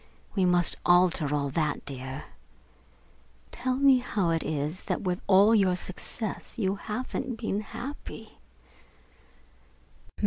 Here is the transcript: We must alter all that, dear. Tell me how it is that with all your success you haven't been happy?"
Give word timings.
We 0.33 0.45
must 0.45 0.77
alter 0.83 1.31
all 1.31 1.51
that, 1.51 1.85
dear. 1.85 2.23
Tell 3.51 3.75
me 3.75 3.99
how 3.99 4.31
it 4.31 4.41
is 4.41 4.81
that 4.85 5.01
with 5.03 5.21
all 5.27 5.53
your 5.53 5.75
success 5.75 6.57
you 6.57 6.73
haven't 6.73 7.35
been 7.37 7.61
happy?" 7.61 8.39